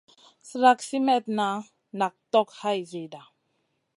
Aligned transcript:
Slak 0.49 0.79
simètna 0.87 1.49
nak 1.99 2.13
tog 2.31 2.49
hay 2.59 2.79
zida. 2.91 3.21